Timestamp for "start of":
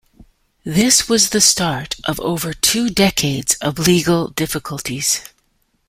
1.39-2.19